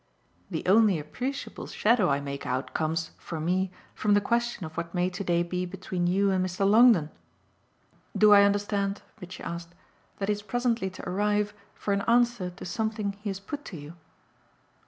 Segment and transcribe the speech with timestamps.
[0.49, 4.95] The only appreciable shadow I make out comes, for me, from the question of what
[4.95, 6.67] may to day be between you and Mr.
[6.67, 7.11] Longdon.
[8.17, 9.75] Do I understand," Mitchy asked,
[10.17, 13.93] "that he's presently to arrive for an answer to something he has put to you?"